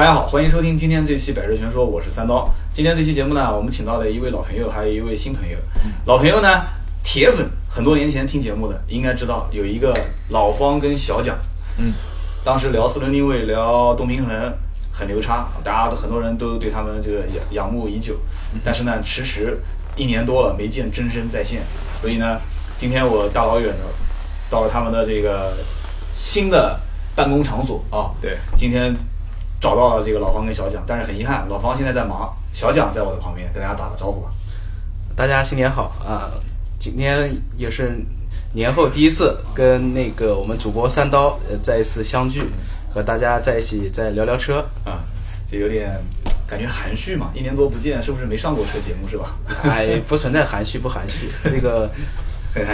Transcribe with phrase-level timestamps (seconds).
[0.00, 2.50] 大家好，欢迎收听今天这期《百日全说》，我是三刀。
[2.72, 5.58] 今天这期节目呢，我们请到了一位老朋友，还有一位新朋友。
[6.06, 6.64] 老朋友呢，
[7.04, 9.94] 铁粉，很多年前听节目的应该知道，有一个
[10.30, 11.36] 老方跟小蒋。
[11.76, 11.92] 嗯，
[12.42, 14.50] 当时聊四轮定位，聊动平衡，
[14.90, 18.16] 很牛叉，大家都很多人都对他们这个仰仰慕已久。
[18.64, 19.60] 但是呢，迟迟
[19.96, 21.60] 一年多了没见真身在线，
[21.94, 22.40] 所以呢，
[22.74, 23.84] 今天我大老远的
[24.48, 25.58] 到了他们的这个
[26.14, 26.80] 新的
[27.14, 28.08] 办公场所啊。
[28.18, 28.96] 对，今天
[29.60, 34.30] 找到了这个老方跟小蒋，但是很遗憾，老方现在在忙，小蒋在我的旁边，跟大家打个招呼吧。
[35.14, 36.32] 大家新年好啊！
[36.78, 38.02] 今天也是
[38.54, 42.42] 年后第一次跟那个我们主播三刀呃再一次相聚，
[42.90, 44.64] 和大家在一起再聊聊车。
[44.82, 45.04] 啊，
[45.46, 45.92] 就有点
[46.46, 49.36] 感觉含蓄嘛，一年多不见，是不是没上过车节目是吧？
[49.64, 51.90] 哎，不存在含蓄不含蓄，这个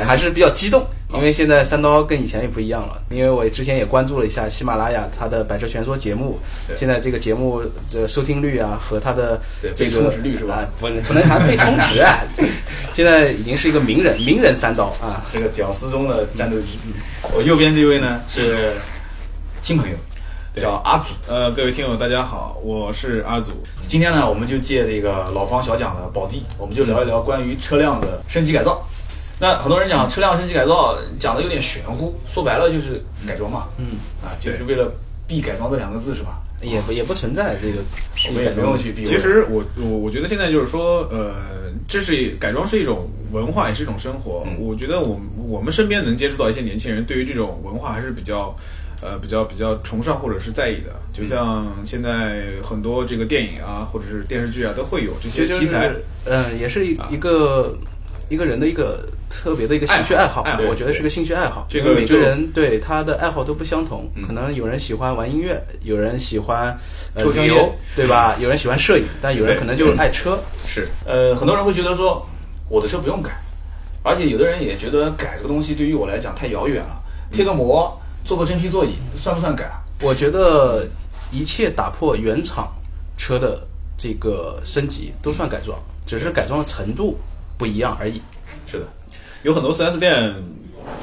[0.04, 3.00] 还是比较激动，因为现在三刀跟以前也不一样了。
[3.10, 6.38] 因为我之前也关注了一下喜马拉雅它的《百车全说》节目，
[6.76, 12.20] 现在这个节目这收听率啊和它的这个被充值率是吧啊不能不能谈被充值啊，
[12.94, 15.22] 现在已经是一个名人名人三刀啊。
[15.32, 16.78] 这个屌丝中的战斗机。
[17.34, 18.72] 我右边这位呢是
[19.60, 19.96] 新朋友，
[20.56, 21.12] 叫阿祖。
[21.28, 23.50] 呃，各位听友大家好，我是阿祖。
[23.82, 28.82] 今天呢，我们就借这个老方小蒋的宝地，我们就聊一聊关于车辆的升级改造。
[29.38, 34.90] 那很多人讲车辆升级改造讲的有点玄乎，说白了就是改装嘛，嗯，啊，就是为了
[35.26, 36.42] 避改装这两个字是吧？
[36.62, 37.82] 也不也不存在这个，
[38.28, 39.04] 我们也不用去避。
[39.04, 41.34] 其实我我我觉得现在就是说，呃，
[41.86, 44.42] 这是改装是一种文化，也是一种生活。
[44.46, 48.56] 嗯我觉得我们我们身边能接触到一些年轻人，对于这种文化还是比较。
[49.02, 55.92] 呃，比较比较崇尚或者是在意的，就像现在很多这个电影啊，或者是电视剧啊，都会有这些题材。
[56.24, 57.76] 嗯，也是一一个
[58.28, 61.66] 一个人的一个特别的一个兴趣爱好，爱好我觉得是个兴趣爱好。
[61.68, 66.76] 这个每个人对他的爱好都不相同，嗯可能有人喜欢玩音乐，有人喜欢
[67.16, 68.36] 旅游，对吧？
[68.40, 70.38] 有人喜欢摄影，但有人可能就爱车。
[70.66, 72.26] 是，呃，很多人会觉得说，
[72.68, 73.30] 我的车不用改，
[74.02, 79.78] 而且有的人也觉得改这个东西对于我来讲太遥远了，贴个膜，做个真皮座椅，算不算改啊？
[80.02, 80.84] 我觉得
[81.30, 82.68] 一切打破原厂
[83.16, 87.18] 车的这个升级都算改装，只是改装的程度
[87.56, 88.20] 不一样而已。
[88.66, 88.86] 是的，
[89.42, 90.34] 有很多 4S 店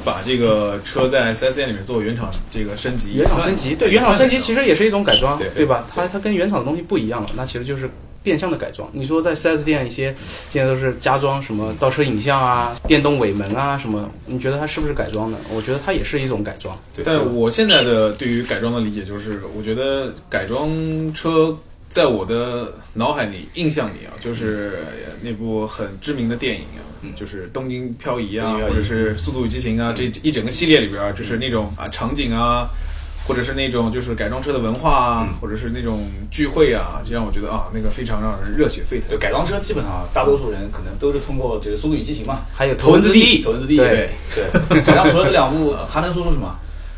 [0.04, 5.86] 把这个车在 4S 店里面做原厂这个升级，原厂升级，对，原厂升级其实也是一种改装，对对吧？
[5.94, 7.88] 它它跟原厂的东西不一样了，那其实就是
[8.22, 8.88] 变相的改装。
[8.92, 10.14] 你说在 4S 店一些
[10.50, 15.38] 现在都是加装什么倒车影像啊、电动尾门啊什么，你觉得它是不是改装呢？
[15.52, 16.74] 我觉得它也是一种改装。
[16.94, 20.70] 对但我现在的对于改装的理解就是，我觉得改装
[21.12, 21.54] 车
[21.94, 24.78] 在我的脑海里、印象里啊，就是
[25.22, 26.82] 那部很知名的电影啊，
[27.14, 32.68] 就是《东京漂移》啊或者是《速度与激情》啊，这一整个系列里边啊，就是那种啊场景啊。
[33.26, 39.08] 或者是那种就是改装车的文化啊，或者是那种聚会啊，就让我觉得啊，那个非常让人热血沸腾。
[39.08, 44.82] 对，改装车基本上大多数人可能都是通过这个《速度与激情》嘛，还有头文字 D，头头文字 D，对对。
[44.82, 46.54] 好像除了这两部，还能说出什么？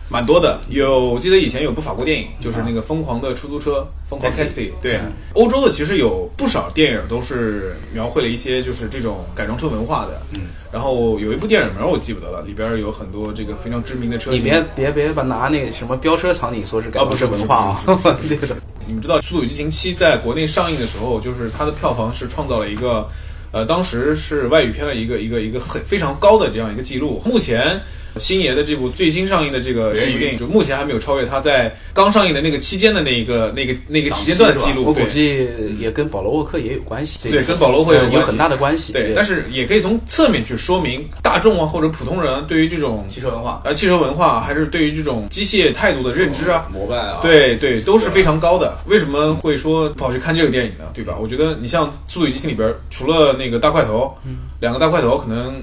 [0.09, 4.71] 蛮多的，有我记得以前有部法国电影，就是那个《疯狂的出租车》疯狂 Taxi。
[4.81, 10.23] 对嗯，欧洲的其实有不少电影都是描绘了一些就是这种改装车文化的。
[10.37, 14.41] 嗯，然后有一部电影名我记不得了，里边有很多这个非常知名的车型。
[14.41, 17.81] 你别别别把拿那个什么飙车场景说是改装车啊不是文化啊，
[18.29, 18.57] 这个
[18.87, 23.09] 你们知道《速度与激情七》在国内上映的时候，就是它的票房是创造了一个，
[23.51, 27.21] 呃，当时是外语片的一个一个一个很非常高的这样一个记录。
[27.25, 27.81] 目前
[28.19, 34.85] 星爷的这部最新上映的这个这部电影，就目前还没有超越他在刚上映的那个期间的那一个那个那个时间段的记录。
[34.85, 37.29] 我估计也跟保罗沃克也有关系。
[37.29, 38.93] 对跟保罗沃克有呃有很大的关系。
[38.93, 48.79] 对，但是也可以从侧面去说明大众啊或者普通人对于这种汽车文化、呃汽车文化，还是对于这种机械态度的认知啊，膜拜啊，对对，都是非常高的。
[48.87, 50.85] 为什么会说跑去看这个电影呢？
[50.95, 51.17] 对吧？
[51.21, 54.17] 我觉得你像《速度与激情》里边，除了那个大块头，
[54.61, 55.63] 两个大块头可能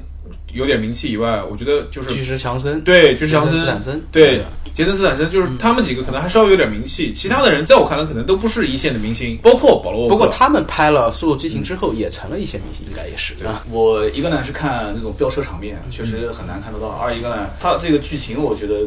[0.53, 4.01] 有点名气以外，我觉得就是巨石强森，对，巨石强森森、斯坦森。
[4.11, 10.15] 对对杰森斯坦森，就是他们几个可能还稍微有点名气，其他的人在我看来可能都不是一线的明星，包括保罗沃克。
[10.15, 13.47] 不过他们拍了《速度激情》之后，也成了一线明星，应该也是对。
[13.69, 18.79] 我一个呢是看那种飙车场面，确实很难看得到；二一个呢，它这个剧情我觉得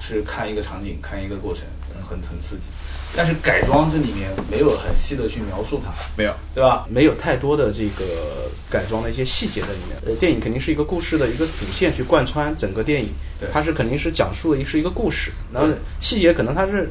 [0.00, 1.64] 是看一个场景，看一个过程，
[2.08, 2.68] 很很刺激。
[3.16, 6.86] 但是改装这里面没有很细的去描述它，没有，对吧？
[6.88, 9.98] 没有太多的这个改装的一些细节在里面。
[10.06, 13.08] 呃，电影肯定是一个故事的一个主线去贯穿整个电影
[13.40, 15.68] 对，它是肯定是讲述的是一个故事，然后
[16.00, 16.90] 细节可能它是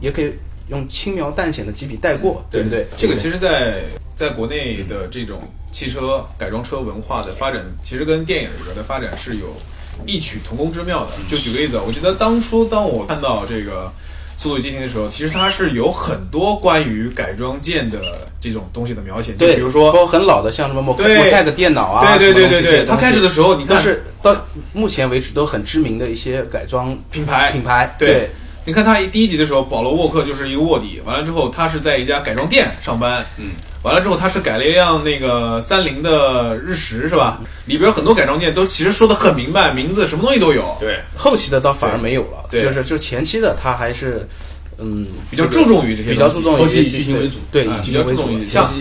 [0.00, 0.32] 也可以
[0.68, 2.86] 用轻描淡写的几笔带过，对不对？
[2.96, 3.84] 这个其实在
[4.16, 9.54] 在国内的这种汽车改装车文化的发展，其实跟电影里边的发展是有
[10.06, 11.12] 异曲同工之妙的。
[11.30, 13.86] 就举个例子，我记得当初当我看到这个
[14.42, 18.00] 《速度与激情》的时候，其实它是有很多关于改装件的
[18.40, 24.36] 这种东西的描写，就对，比如说包括很老的，像什么 Mo 对 Motec 电脑啊，对对对对对，它开始的时候你都看是到
[24.72, 28.30] 目前为止都很知名的一些改装品牌品牌，对对
[28.64, 33.50] 你看他一第一集的时候，保罗沃克就是一个卧底，完了之后他是在一家改装店上班，嗯，
[33.82, 37.40] 完了之后他是改了一辆那个三菱的日食是吧？
[37.66, 42.62] 里边很多改装件都其实说的很明白，名字什么东西都有，对，后期的倒反而没有了，对。
[42.62, 44.26] 就是就是前期的他还是
[44.78, 47.36] 嗯比较注重于这些比较注重于后期以剧情为主。
[47.50, 48.50] 对，啊以剧比较注重于情为主。
[48.50, 48.72] 像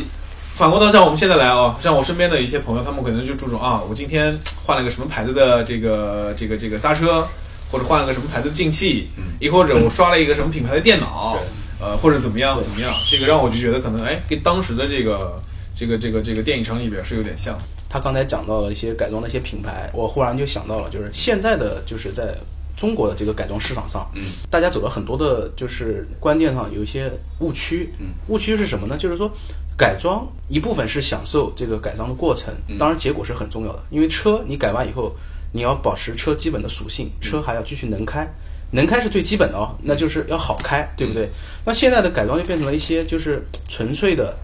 [0.53, 7.27] 反过到像我们现在来哦，像我身边的一些朋友，他们可能就注重啊，我今天换了个什么牌子的这个这个这个刹车，
[7.71, 9.23] 或者换了个什么牌子的进气，嗯。
[9.39, 11.41] 亦或者我刷了一个什么品牌的电脑对，
[11.81, 15.41] 呃，或者怎么样怎么样，这个让我就觉得可能哎，跟当时的这个
[15.75, 17.57] 这个这个这个电影厂里边是有点像。
[17.89, 22.33] 他刚才讲到了一些改装的一些品牌，我忽然就想到了，就是现在的就是在
[22.77, 27.93] 中国的这个改装市场上，嗯，大家走了很多的，就是观念上有一些误区。
[27.99, 28.97] 嗯，误区是什么呢？
[28.97, 29.29] 就是说
[29.75, 35.13] 改装一部分是享受这个改装的过程，嗯当然结果是很重要的，因为车你改完以后，
[35.51, 38.25] 你要保持车基本的属性，车还要继续能开。
[38.71, 41.29] 能开是最基本的哦，那就是要好开，对不对？
[41.65, 44.35] 那现在的改装就变成了一些就是纯粹的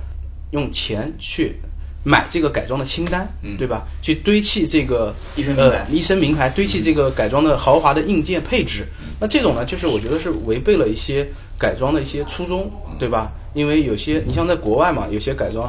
[0.52, 1.56] 用钱去
[2.04, 3.86] 买这个改装的清单，嗯对吧？
[4.02, 8.86] 去堆砌这个一身名牌呃一身名牌，堆砌这个改装的豪华的硬件配置。
[9.20, 11.28] 那这种呢，就是我觉得是违背了一些
[11.58, 13.32] 改装的一些初衷，对吧？
[13.54, 15.68] 因为有些你像在国外嘛，有些改装，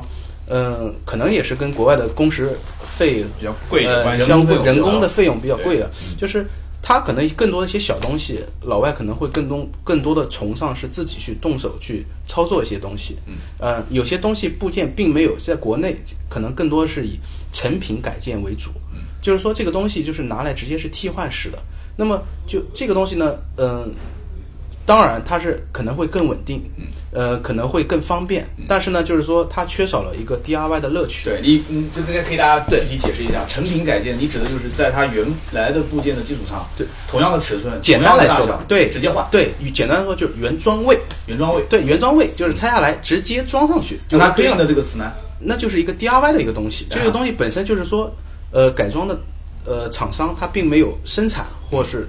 [0.49, 2.51] 嗯、可能也是跟国外的工时
[2.87, 6.47] 费比较贵相人工费用人工的费用比较贵的，嗯就是
[6.89, 13.19] 它可能更多的一些小东西，老外可能会更多更多的崇尚是自己去动手去操作一些东西。
[13.27, 15.95] 嗯，呃，有些东西部件并没有在国内，
[16.31, 17.19] 可能更多是以
[17.53, 18.71] 成品改建为主。
[18.95, 21.59] 嗯就是说这个东西就是拿来直接是替换式的。
[21.95, 23.93] 那么就这个东西呢，嗯、
[24.89, 31.29] 当然它是可能会更稳定，嗯呃，可能会更方便，但是呢，就是说它缺少了一个 DIY 的乐趣。
[31.29, 33.45] 对你，嗯，这个可以大家对具体解释一下。
[33.47, 41.63] 成品改建，你指的就是在它原来的部件的基础上，对，同样的尺寸，简单来说吧，对，直接换对，简单来说就是原装位，原装位。
[41.69, 45.13] 对，原装位就是拆下来直接装上去，就那它对应是对应的这个词呢？
[45.39, 46.87] 那就是一个 DIY 的一个东西。
[46.89, 48.11] 这个东西本身就是说，
[48.51, 49.19] 呃，改装的
[49.67, 52.09] 呃厂商它并没有生产或是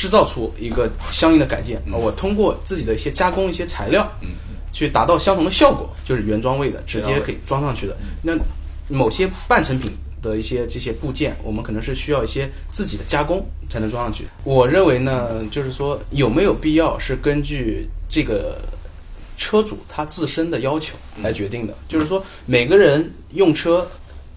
[0.00, 4.28] 制造出一个相应的改件，我通过自己的一些加工一些材料，嗯，
[4.72, 7.94] 去达到相同的效果，就是原装位的，直接可以装上去的。
[8.22, 8.32] 那
[8.88, 9.92] 某些半成品
[10.22, 14.24] 的一些这些部件，我们可能是需要一些自己的加工才能装上去。
[14.42, 18.56] 我认为呢，就是说有没有必要是根据这个
[19.36, 23.86] 车主他自身的要求来决定的，就是说每个人用车。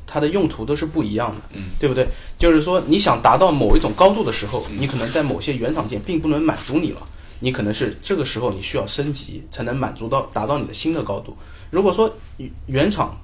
[0.05, 2.07] 它的用途都是不一样的，嗯，对不对？
[2.38, 7.01] 就是说，你想达到某一种高度的时候，你可能在某些原厂件并不能满足你了，
[7.39, 11.35] 你可能是这个时候你需要升级才能满足到达到你的新的高度。
[11.71, 12.13] 如果说
[12.67, 13.19] 原厂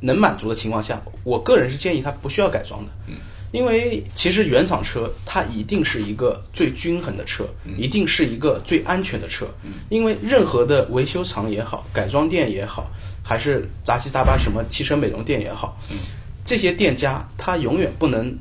[0.00, 3.14] 能满足的情况下，我个人是建议它不需要改装的，嗯，
[3.52, 7.44] 因为其实原厂车它一定是一个最均衡的车，
[7.76, 9.46] 一定是一个最安全的车，
[9.88, 12.90] 因为任何的维修厂也好，改装店也好，
[13.22, 15.78] 还是杂七杂八什么汽车美容店也好，
[16.44, 18.36] 这些店家他永远不能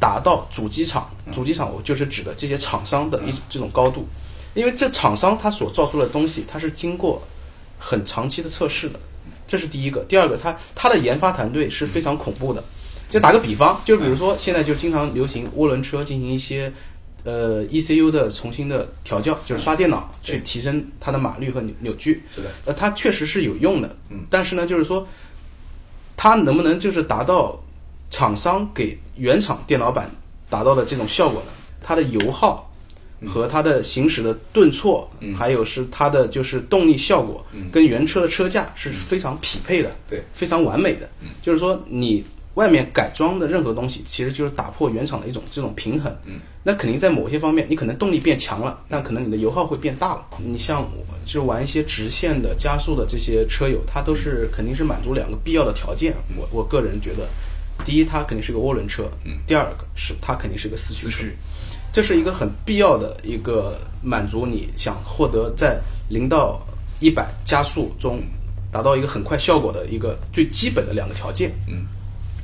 [0.00, 4.06] 达到主机厂，主机厂我就是指的这些厂商的一这种高度，
[4.54, 7.22] 因为这厂商他所造出的东西，它是经过
[7.78, 8.98] 很长期的测试的，
[9.46, 10.04] 这是第一个。
[10.08, 12.62] 第二个，他他的研发团队是非常恐怖的。
[13.08, 16.72] 就打个比方，就比如说现在就经常流行涡轮车进行一些
[17.24, 22.22] 呃 ECU 的重新的调教，就是刷电脑去提升它的马力和扭扭矩。
[22.34, 25.06] 是的，呃，它确实是有用的，嗯，但是呢，就是说，
[26.22, 27.60] 它能不能就是达到
[28.08, 30.08] 厂商给原厂电脑版
[30.48, 31.48] 达到的这种效果呢？
[31.82, 32.72] 它的油耗
[33.26, 41.10] 和它的行驶的顿挫，嗯还有是它的就是动力效果，嗯跟原车的车架是非常匹配的，对，非常完美的。
[41.22, 42.24] 嗯就是说你。
[42.54, 46.14] 外面改装的任何东西，其实就是打破原厂的一种这种平衡。
[46.26, 50.26] 嗯，那肯定在某些方面，你可能动力变强了，但可能你的油耗会变大了。
[50.38, 50.86] 你像
[51.24, 56.14] 就玩一些直线的加速的这些车友，他都是肯定是满足两个必要的条件。
[56.36, 57.26] 我我个人觉得，
[57.84, 61.26] 第一，它肯定是个涡轮车；嗯，第二个是它肯定是个四驱车。
[61.92, 65.78] 这是一个很必要的一个满足你想获得在
[66.08, 66.58] 零到
[67.00, 68.22] 一百加速中
[68.70, 71.52] 达到一个很快效果的一个最基本的两个条件。
[71.68, 71.84] 嗯，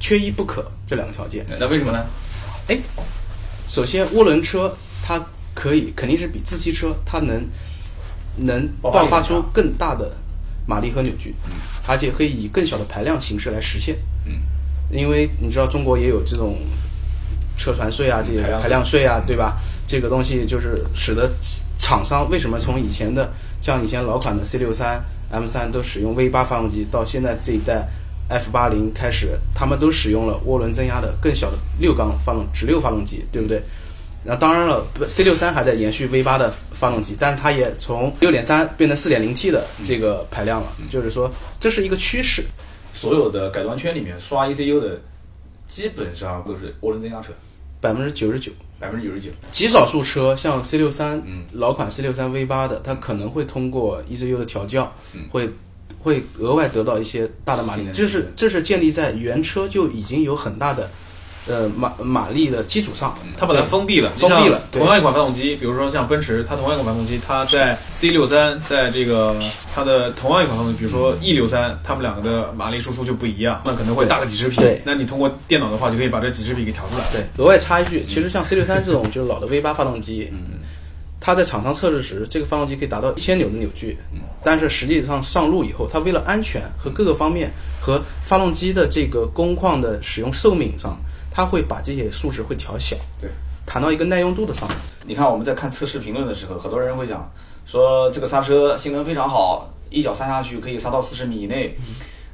[0.00, 1.45] 缺一不可这两个条件。
[1.59, 2.05] 那为什么呢？
[2.69, 2.78] 哎，
[3.67, 5.25] 首先涡轮车它
[5.55, 7.47] 可以肯定是比自吸车它能
[8.37, 10.11] 能爆发出更大的
[10.67, 11.52] 马力和扭矩，嗯
[11.87, 13.97] 而且可以以更小的排量形式来实现。
[14.26, 14.40] 嗯，
[14.90, 16.57] 因为你知道中国也有这种
[17.57, 19.57] 车船税啊，这些排量税排量税啊，对吧？
[19.87, 21.33] 这个东西就是使得
[21.78, 27.88] 厂商为什么从以前的像以前老款的 C 六三、M 三都使用 V 八发动机，到现在这一代
[28.28, 33.62] F 八零开始，他们都使用了涡轮增压的更小的六缸发动直六发动机，对不对？
[34.25, 42.44] 那当然了，C 六三还在延续 V 八的发动机，但是它也从六点三变成四点零 T 的这个排量了，就是说这是一个趋势。
[42.92, 45.00] 所有的改装圈里面刷 ECU 的，
[45.66, 47.32] 基本上都是涡轮增压车，
[47.80, 49.30] 百分之九十九，百分之九十九。
[49.52, 55.49] 极少数车像 C 六三，嗯老款 C 六三 V 八的，它可能会通过 ECU 的调教，嗯会
[56.09, 60.88] 会额外得到一些大的马力新，的这是这是建立在原车就已经有很大的
[61.47, 69.37] 呃马马力的基础上，它把它封闭了，封闭了同样一款发动机，比如说像奔驰，它同样一款发动机，它在 C 六三，在这个
[69.75, 74.57] 它的同样一款发动机，比如说 E 六三，它们两个的马力输出就不一样，那可能会大个几十匹。
[74.57, 77.05] 对那你通过电脑的话，就可以把这几十匹给调出来。
[77.12, 80.58] 对，额外插一句，其实像 C 六三这种就是老的 V 八发动机，嗯
[81.20, 83.98] 它在厂商测试时，这个发动机可以达到一千牛的扭矩，
[84.44, 90.96] 但是实际上上路以后，它为了安全和各个方面和发动机的这个工况的使用寿命上，
[91.30, 93.28] 它会把这些数值会调小，对，
[93.66, 94.76] 谈到一个耐用度的上面。
[95.06, 97.30] 你看我们在看测试评论的时候，很多人会讲
[97.66, 101.75] 说这个刹车性能非常好，一脚刹下去可以刹到四十米以内，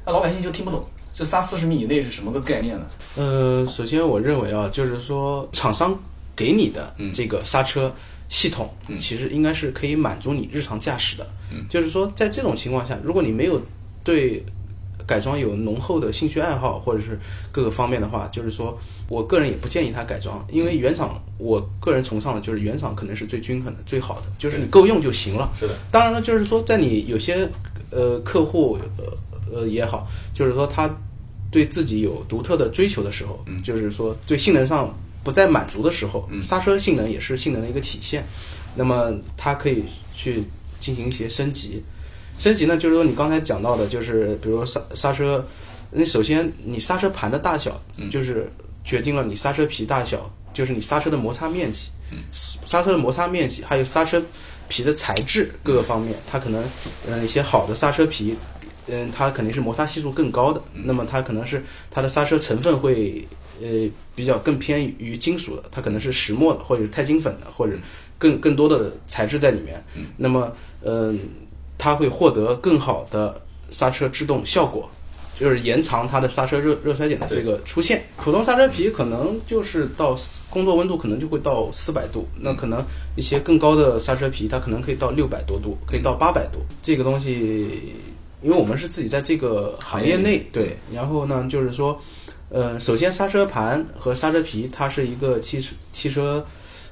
[0.05, 2.85] 那老百姓就听不懂，这刹四十米以内是什么个概念呢？
[3.15, 5.97] 呃，首先我认为啊，就是说厂商
[6.35, 7.11] 给你的嗯。
[7.13, 7.93] 这个刹车
[8.27, 11.27] 系统，其实应该是可以满足你日常驾驶的。
[11.51, 11.65] 嗯。
[11.69, 13.61] 就是说，在这种情况下，如果你没有
[14.03, 14.43] 对
[15.07, 17.19] 改装有浓厚的兴趣爱好，或者是
[17.51, 18.75] 各个方面的话，就是说
[19.07, 25.51] 我个人也不建议他改装，因为原厂我个人崇尚的就是原厂可能是最均衡的、最好的，就是你够用就行了。
[25.59, 27.47] 是的，当然了，就是说在你有些
[27.91, 29.05] 呃客户呃
[29.53, 30.89] 呃也好，就是说他
[31.51, 33.61] 对自己有独特的追求的时候，嗯。
[33.61, 34.91] 就是说对性能上
[35.25, 36.41] 不再满足的时候，嗯。
[36.41, 38.23] 刹车性能也是性能的一个体现。
[38.75, 40.43] 那么它可以去
[40.79, 41.83] 进行一些升级。
[42.37, 45.45] 升级呢，就是说你刚才讲到的，就是比如说刹刹车，
[45.91, 48.09] 你首先你刹车盘的大小，嗯。
[48.09, 48.49] 就是
[48.83, 52.19] 决定了你刹车皮大小，就是你刹车的摩擦面积，嗯。
[52.65, 54.21] 刹车的摩擦面积，还有刹车
[54.67, 56.63] 皮的材质各个方面，它可能
[57.07, 58.35] 嗯、一些好的刹车皮，
[58.87, 63.25] 嗯，它肯定是摩擦系数更高的，那么它可能是它的刹车成分会
[63.61, 67.73] 呃比较更偏于金属的，它可能是石墨的，或者是钛金粉的，或者
[68.17, 69.83] 更更多的材质在里面。
[70.17, 70.51] 那么
[70.83, 71.19] 嗯、
[71.77, 74.89] 它会获得更好的刹车制动效果。
[75.37, 78.01] 就是延长它的刹车热热衰减的这个出现。
[78.15, 80.17] 普通刹车皮可能就是到
[80.49, 82.81] 工作温度可能就会到四百度，那可能
[83.17, 86.59] 一些更高的刹车皮它可能可以到六百多度，可以到八百度。
[86.81, 87.93] 这个东西，
[88.41, 92.01] 因为我们是自己在这个行业内，对，然后呢就是说，
[92.49, 96.45] 呃，首先刹车盘和刹车皮它是一个汽车汽车。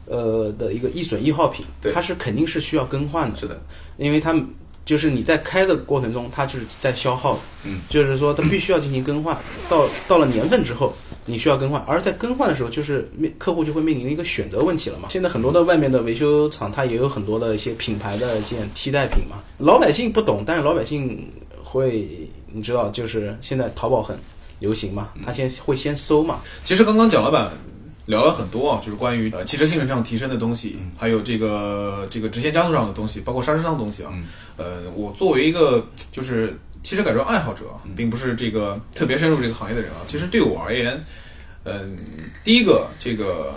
[0.05, 3.57] 呃的一个易损易耗品，对它是肯定是需要更换的，是的，
[3.95, 4.35] 因为它
[4.83, 9.33] 就是你在开的过程中，它就是在消耗的，嗯，就是说它必须要进行更换，
[9.69, 10.93] 到到了年份之后，
[11.25, 15.07] 你需要更换，而在更换的时候，就是面客户就会面临一个选择问题了嘛。
[15.09, 21.31] 现在很多的外面的维修厂，它也有很多的一些品牌的一些替代品嘛，老百姓不懂，但是老百姓
[21.63, 22.09] 会，
[22.51, 24.19] 你知道，就是现在淘宝很
[24.63, 27.51] 流行嘛，他先会先搜嘛，其实刚刚蒋老板
[28.05, 30.91] 聊了很多啊，就是关于呃汽车性能上提升的东西，嗯。
[30.97, 34.09] 还有这个这个直线加速上的东西，包括刹车上的东西啊。
[34.13, 34.23] 嗯。
[34.55, 41.03] 呃，我作为一个就是汽车改装爱好者并不是这个特别深入这个行业的人啊，其实对我而言，
[41.65, 41.97] 嗯、
[42.41, 43.53] 第一个这个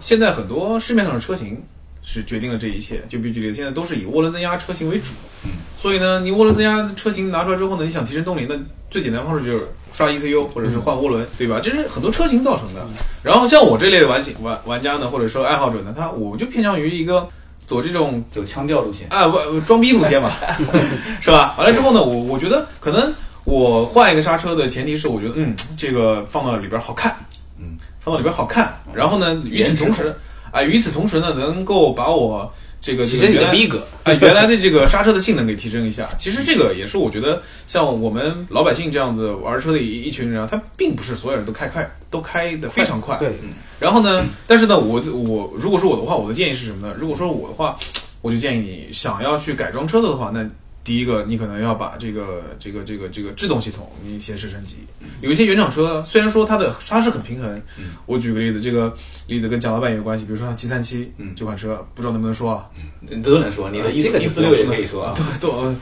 [0.00, 1.62] 现在很多市面上的车型
[2.02, 5.10] 是决定了这一切，就比如举例，现在都是以涡轮增压车型为主。
[5.44, 8.54] 嗯，所以呢，你涡轮增压车型拿出来之后呢，你想提升动力，那
[8.90, 11.58] 最简单方式就是刷 ECU 或者是换涡轮，对吧？
[11.62, 12.86] 这是很多车型造成的。
[13.22, 17.26] 然后像我这类的玩玩玩家呢，或者说爱好者呢，他我就偏向于一个
[17.66, 19.08] 走这种走腔调路线。
[19.08, 20.32] 啊，不装逼路线嘛，
[21.22, 21.54] 是吧？
[21.56, 23.10] 完了之后呢，我我觉得可能
[23.44, 27.16] 我换一个刹车的前提是，我觉得嗯，这个放到里边好看，
[27.58, 28.78] 嗯，放到里边好看。
[28.92, 30.14] 然后呢，与此同时，
[30.50, 33.86] 啊，与此同时呢，能够把我这个提升你的逼格。
[34.04, 36.08] 啊， 原来的这个刹车的性能给提升一下。
[36.18, 43.16] 其实这个也是我觉得，像我们老百姓这样子玩车的一一群人啊，他并不是所有人都开快，都开的非常快。
[43.18, 43.32] 对，
[43.78, 46.94] 然后呢，但是呢，我我如果说我的话，我的建议是什么呢？
[46.98, 47.76] 如果说我的话，
[48.22, 50.48] 我就建议你想要去改装车子的话，那
[50.82, 54.76] 第一个你可能要把这个这个这个这个制动系统你先试升级。
[55.20, 58.94] 有一些原厂车虽然说它的刹车很平衡，嗯我举个例子，这个
[59.26, 62.66] 例子跟蒋老板也有关系，比如说像 G 三七嗯这款车，不知道能不能说啊？
[63.00, 65.14] 你都能说，你的一这个一四六也可以说啊。
[65.14, 65.74] 对对，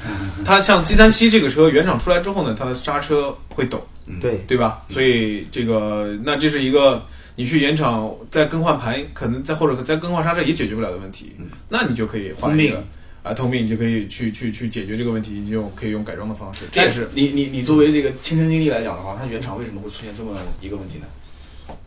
[0.44, 3.86] 它像 G 三七这个车原厂出来之后呢，它的刹车会抖，
[4.20, 4.82] 对，对吧？
[4.88, 7.04] 所以这个那这是一个
[7.36, 11.36] 你去原厂再更换盘，可能再或者再更换刹车也解决不了的问题，
[11.68, 12.84] 那你就可以换一个通
[13.28, 21.06] 啊通病，你就可以去去去解决这个问题，你用可以用改装的方式，这也是你你你作为这个亲身经历来讲的话，它原厂为什么会出现这么一个问题呢？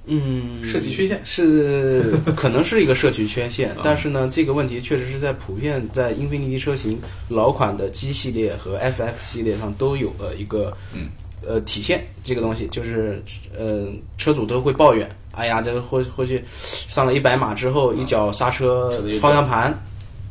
[0.05, 1.19] 嗯，设计缺陷。
[1.23, 11.09] 是可能是一个设计缺陷啊，但是呢，这个问题确实是在普遍在英菲尼迪车型老款的 G 系列和 FX 系列上都有了一个嗯
[11.45, 12.05] 呃体现。
[12.23, 13.23] 这个东西就是
[13.57, 19.75] 呃车主都会抱怨，哎呀，这个或或许上了一百码之后，一脚刹车方向盘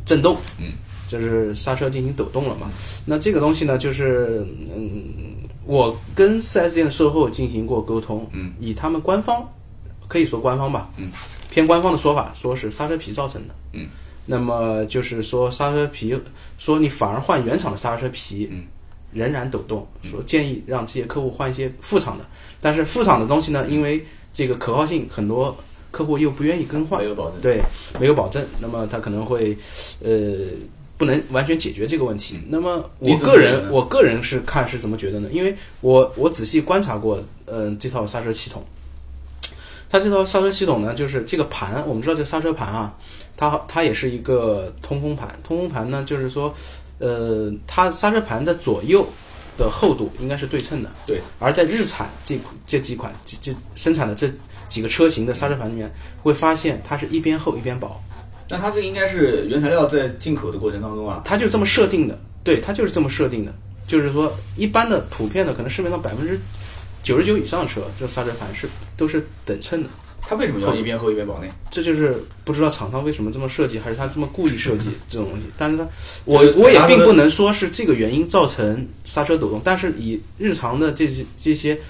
[0.06, 0.72] 震动，嗯，
[1.10, 2.70] 就是刹车进行抖动了嘛。
[3.04, 5.12] 那这个东西呢，就是嗯，
[5.66, 9.46] 我跟 4S 店的售后进行过沟通，嗯，以他们官方
[10.06, 11.10] 可以说官方吧，嗯，
[11.50, 13.88] 偏官方的说法，说是刹车皮造成的，嗯，
[14.26, 16.16] 那么就是说刹车皮，
[16.56, 18.62] 说你反而换原厂的刹车皮，嗯，
[19.12, 22.24] 仍然抖动，说建议让这些客户换一些副厂的，
[22.60, 25.56] 但是副厂的东西呢，因为这个可靠性很多
[25.90, 27.02] 客户又不愿意更换。
[27.02, 27.40] 没，有保证。
[27.40, 27.60] 对，
[27.98, 29.56] 没有保证，那么他可能会
[30.00, 30.10] 呃
[31.00, 32.38] 不能完全解决这个问题。
[32.50, 35.30] 那么我个人我个人是看是怎么觉得呢？
[35.32, 38.62] 因为我我仔细观察过，嗯、这套刹车系统，
[39.88, 42.94] 它这套刹车系统呢，就是这个盘，我们知道这个刹车盘啊，
[43.34, 46.54] 它它也是一个通风盘，通风盘呢就是说，
[46.98, 49.06] 呃，它刹车盘的左右。
[49.58, 51.20] 的厚度应该是对称的，对。
[51.38, 54.26] 而在日产这这几款这这生产的这
[54.70, 55.92] 几个车型的刹车盘里面，
[56.22, 58.02] 会发现它是一边厚一边薄，
[58.50, 63.54] 那它这个应该是原材料在进口的过程当中啊，它就这么设定的，对，它就是这么设定的。
[63.86, 66.38] 就是说，一般的普遍的，可能市面上百分之
[67.02, 69.88] 九十九以上的车，这刹车盘是都是等称的。
[70.22, 71.46] 它为什么要一边厚一边薄呢？
[71.70, 75.44] 这就是不知道厂商为什么这么设计，还是他这么故意设计 这种东西。
[75.56, 75.88] 但是呢，
[76.24, 81.80] 我我也并不能说是这个原因造成刹车抖动，但是以日常的这些这些，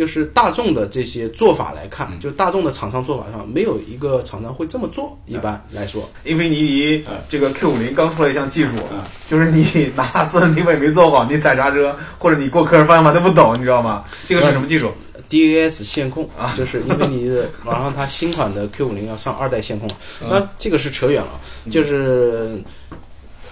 [0.00, 5.14] 就是大众的这些做法来看，嗯就是大众的厂商做法上，没有一个厂商会这么做。
[5.26, 14.02] 一般来说，英菲尼迪嗯这个 Q 五零刚出来一项技术嗯，就是你 哪怕四轮定位没做好，你踩刹车或者你过坑儿方向盘都不懂，你知道吗？
[14.26, 14.90] 这个是什么技术
[15.28, 19.94] ？DAS 线控啊就是英菲尼迪的，然后它新款的 Q 五零要上二代线控，了
[20.30, 21.38] 那这个是扯远了，
[21.70, 22.58] 就是。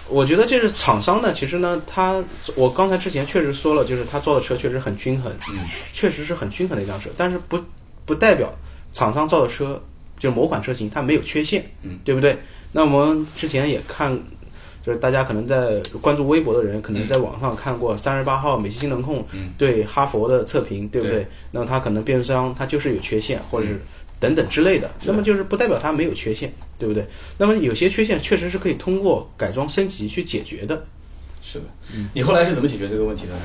[0.09, 2.23] 我觉得这是厂商呢，其实呢，他
[2.55, 5.59] 我刚才之前确实说了，就是他造的车确实很均衡，嗯，
[5.93, 7.59] 确实是很均衡的一辆车，但是不
[8.05, 8.53] 不代表
[8.93, 9.81] 厂商造的车
[10.19, 12.39] 就是某款车型它没有缺陷，嗯，对不对？
[12.73, 14.19] 那我们之前也看，
[14.85, 19.53] 就是大家可能在关注微博的人，可能在网上看过三十八号美系新能控嗯。
[19.57, 21.19] 对哈佛的测评，对不对？
[21.19, 21.27] 对。
[21.51, 23.81] 那么它可能变速箱它就是有缺陷，或者是
[24.21, 27.07] 等等之类的，那么就是不代表它没有缺陷，对不对？
[27.39, 30.85] 那么有些缺陷确实是可以通过改装升级去解决的。
[31.43, 31.65] 是的。
[32.13, 33.41] 你后来是怎么解决这个问题的呢？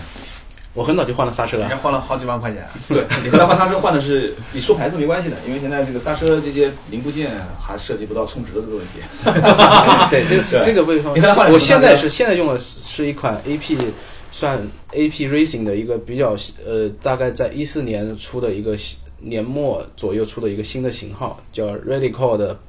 [0.74, 2.68] 我很早就换了刹车了，人家花了好几万块钱。
[2.90, 7.30] 对 你后来换刹车换的是你说牌子没关系的，因为现在这个刹车这些零部件
[7.62, 8.94] 还涉及不到充值的这个问题。
[10.10, 11.14] 对，这个这个为什么？
[11.52, 13.78] 我现在是现在用的是一款 AP，
[14.32, 14.60] 算
[14.92, 22.60] AP Racing 的一个比较呃，大概在一四年出的一个新年末左右出的一个新的型号，叫 Radical 的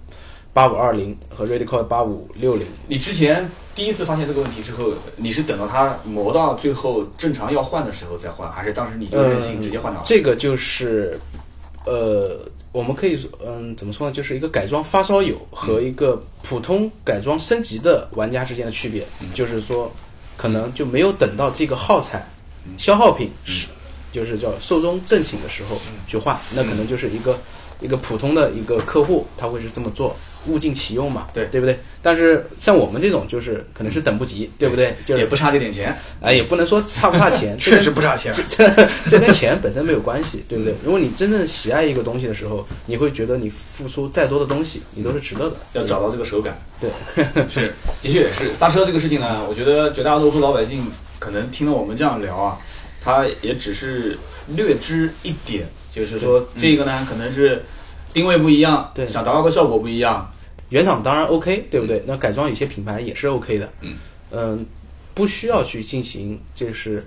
[0.52, 2.66] 八五二零和 Radical 的八五六零。
[2.86, 10.06] 你之前第一次发现这个问题之后，你是等到它磨到最后正常要换的时候再换，还是当时你就任性直接换掉了？
[10.06, 11.18] 这个就是，
[11.84, 12.38] 呃，
[12.70, 14.14] 我们可以说，嗯，怎么说呢？
[14.14, 19.90] 就是一个改装发烧友和一个普通改装升级的玩家之间的区别，就是说，
[20.36, 22.24] 可能就没有等到这个耗材、
[22.78, 23.66] 消耗品是，
[24.14, 27.36] 就是叫寿终正寝的时候去换，那可能就是一个
[27.80, 30.16] 一个普通的一个客户他会是这么做。
[30.46, 31.78] 物尽其用嘛，对对不对？
[32.02, 34.94] 但是像我们这种，就是可能是等不及，对不对？
[35.06, 35.96] 就是也不差这点钱。
[36.20, 38.30] 哎，也不能说差不差钱， 确实不差钱。
[38.50, 38.70] 这
[39.08, 40.74] 这跟钱 本身没有关系，对不对？
[40.84, 45.56] 如果你真正喜爱一个东西的时候，你会觉得你付出再多的东西，你都是值得的。
[45.72, 46.60] 要找到这个手感。
[46.78, 46.90] 对，
[47.48, 47.72] 是，
[48.02, 52.58] 的确也是刹车这个事情呢，我觉得绝大多数老百姓可能听了我们这样聊啊，
[53.04, 54.18] 他也只是
[54.56, 57.62] 略知一点，就是说这个呢可能是
[58.12, 59.06] 定位不一样，对。
[59.06, 60.32] 想达到的效果不一样，
[60.70, 62.02] 原厂当然 OK，对不对？
[62.06, 63.70] 那改装有些品牌也是 OK 的。
[63.82, 63.94] 嗯。
[64.30, 64.66] 嗯
[65.14, 67.06] 不需要去进行，就是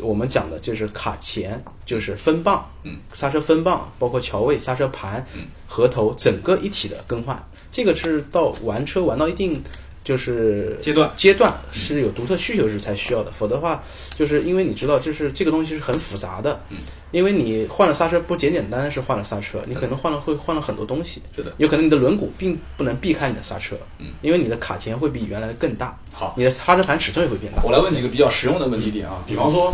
[0.00, 5.42] 我们讲的，就是卡钳，就是分泵，嗯，刹车分泵，包括桥位、刹车盘、嗯。
[5.68, 7.36] 盒头，整个一体的更换。
[7.70, 9.60] 这个是到玩车玩到一定
[10.04, 13.82] 就是阶段阶段是有独特需求时才需要的，否则的话，
[14.14, 16.76] 就是因为你知道，就是这个东西是很复杂的，嗯，
[17.10, 21.52] 因为你换了刹车不简简单单是换了刹车，你可能换了会换了很多东西，是的。
[21.56, 27.62] 有可能你的轮毂并不能避开你的刹车，嗯，因为你的卡钳会比原来的更大，好，你的刹车盘尺寸也会变大。
[27.64, 29.72] 我来问几个比较实用的问题点啊，比方说，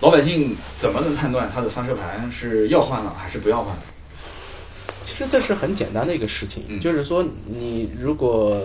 [0.00, 3.82] 老百姓怎么能判断他的刹车盘是要换了还是不要换了？
[5.04, 8.62] 其实这是很简单的一个事情，嗯就是说你如果，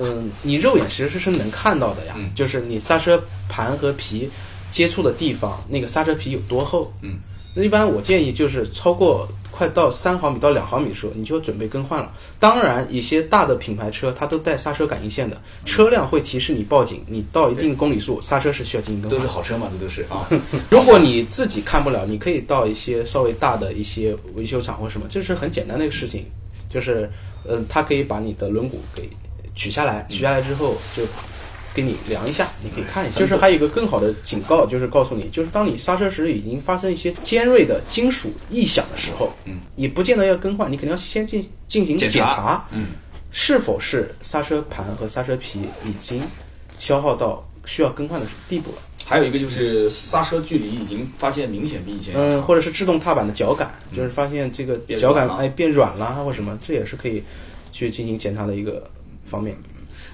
[0.00, 4.28] 嗯，你肉眼其实是能看到的呀，嗯就是你刹车盘和皮
[4.70, 6.92] 接触的地方，那个刹车皮有多厚。
[7.02, 7.18] 嗯，
[7.54, 12.12] 那一般我建议就是超过快到三毫米到两毫米的时候，你就要准备更换了。
[12.38, 19.28] 当然，一些大的品牌车它都带刹车感应线的，车辆会提示你报警，你到一定公里数，刹车是需要进行更换都是。
[19.28, 20.28] 好车嘛，这都是啊。
[20.70, 26.24] 如果你自己看不了，你可以到一些稍微大的一些维修厂或什么，这是很简单的一个事情，
[26.70, 27.10] 就是，
[27.48, 29.08] 嗯，它可以把你的轮毂给
[29.58, 31.02] 取下来，取下来之后就
[31.74, 33.18] 给你量一下，你可以看一下。
[33.18, 42.86] 就是还有一个更好的警告，就是告诉你，就是当你刹车时已经发生一些尖锐的金属异响的时候，嗯，你不见得要更换，你肯定要先进进行检查，嗯，
[43.32, 46.22] 是否是刹车盘和刹车皮已经
[46.78, 48.78] 消耗到需要更换的地步了。
[49.04, 57.22] 还有一个就是刹车距离已经发现明显比以前嗯，或者是制动踏板的脚感，就是发现这个脚感哎变软了或什么，这也是可以
[57.72, 58.90] 去进行检查的一个
[59.28, 59.56] 方面。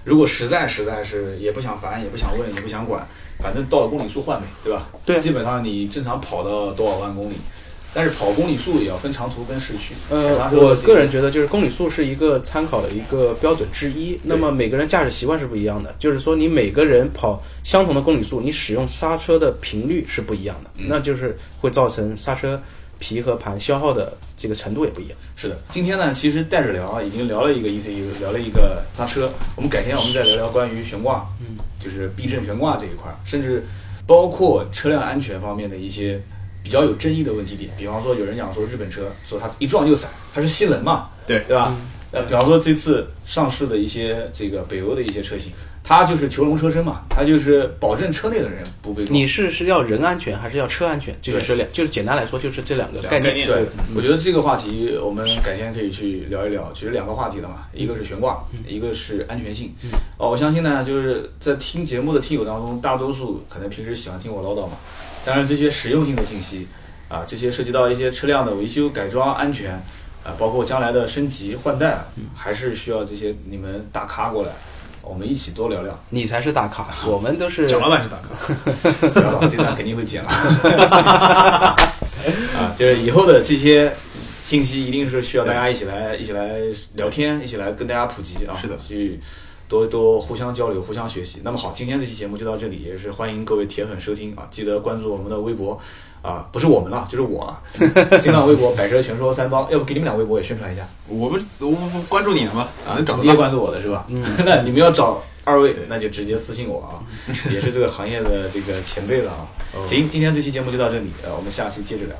[0.02, 3.06] 如果实在实在是也不想烦，也不想问，也不想管，
[3.38, 4.86] 反正到了公里数换呗，对吧？
[5.06, 7.34] 对基本上你正常跑到多少万公里，
[7.92, 9.94] 但是跑公里数也要分长途跟市区。
[10.10, 14.18] 呃，我个人觉得就是公里数是一个参考的一个标准之一。
[14.22, 22.60] 那么每个人驾驶习惯是不一样的，就是说你每个人跑相同的公里数，你使用刹车的频率是不一样的，嗯那就是会造成刹车
[23.04, 25.18] 皮和盘消耗的这个程度也不一样。
[25.36, 29.30] 是的，今天呢，其实带着聊啊，已经聊了一个 ECU，聊了一个刹车。
[29.54, 33.62] 我们改天我们再聊聊关于悬挂，嗯，就是避震悬挂这一块儿，甚至
[34.06, 36.18] 包括车辆安全方面的一些
[36.62, 37.70] 比较有争议的问题点。
[37.76, 41.76] 比方说，有人讲说日本车说它一撞就散，它是吸能嘛，对对吧？
[42.10, 45.52] 呃，比方说这次上市的一些这个北欧的一些车型，
[45.86, 49.14] 它就是囚笼车身嘛，它就是保证车内的人不被撞。
[49.14, 51.14] 你是是要人安全还是要车安全？
[51.20, 53.02] 就是这两，就是简单来说就是这两个。
[53.02, 56.72] 概念对，我觉得这个话题我们改天可以去聊一聊。
[56.72, 59.74] 其实两个话题的嘛，一个是悬挂，一个是安全性。
[60.16, 64.78] 哦，我相信呢，就是在听节目的听友当中，大多数可能平时喜欢听我唠叨嘛。
[65.26, 66.66] 当然，这些实用性的信息
[67.08, 69.72] 啊，这些涉及到一些车辆的维修、改装、安全
[70.24, 72.02] 啊，包括将来的升级换代，
[72.34, 74.50] 还是需要这些你们大咖过来，
[75.06, 75.98] 我们一起多聊聊。
[76.10, 78.28] 你才是大咖， 我们都是蒋老板是大咖，
[79.20, 80.28] 蒋老板，这段肯定会剪了。
[82.56, 83.94] 啊，就是以后的这些
[84.42, 86.50] 信息，一定是需要大家一起来一起来
[86.94, 88.56] 聊天，一起来跟大家普及啊。
[88.60, 89.20] 是的去
[89.68, 91.40] 多多互相交流，互相学习。
[91.44, 95.78] 那么好，今天这期节目就到这里，也是欢迎各位铁粉收听啊，记得关注我们的微博
[96.24, 97.60] 啊，不是我们了，就是我啊，
[98.18, 102.66] 新浪微博百车全说三刀，要不给你们俩微博也宣传一下我不我不不关注你了吗？
[102.88, 103.22] 啊能找，到。
[103.22, 104.06] 你也关注我的是吧？
[104.08, 107.04] 嗯， 那你们要找二位，那就直接私信我啊，
[107.52, 109.46] 也是这个行业的这个前辈了啊。
[109.86, 112.16] 行，今天这期节目就到这里，呃，我们下期接着聊。